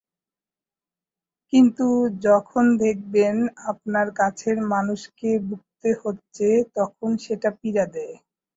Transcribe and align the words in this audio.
কিন্তু 1.53 1.87
যখন 2.25 2.63
দেখবেন 2.83 3.35
আপনার 3.71 4.07
কাছের 4.19 4.57
মানুষকে 4.71 5.29
ভুগতে 5.47 5.89
হচ্ছে, 6.01 6.47
তখন 6.75 7.09
সেটা 7.25 7.49
পীড়া 7.59 7.85
দেয়। 7.95 8.15